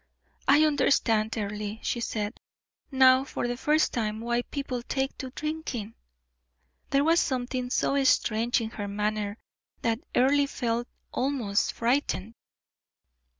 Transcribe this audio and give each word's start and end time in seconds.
"I 0.47 0.63
understand, 0.65 1.37
Earle," 1.37 1.77
she 1.83 1.99
said, 1.99 2.39
"now, 2.89 3.23
for 3.23 3.47
the 3.47 3.55
first 3.55 3.93
time, 3.93 4.19
why 4.19 4.41
people 4.41 4.81
take 4.81 5.15
to 5.19 5.29
drinking." 5.29 5.93
There 6.89 7.03
was 7.03 7.19
something 7.19 7.69
so 7.69 8.03
strange 8.05 8.61
in 8.61 8.71
her 8.71 8.87
manner 8.87 9.37
that 9.83 9.99
Earle 10.15 10.47
felt 10.47 10.87
almost 11.13 11.73
frightened. 11.73 12.33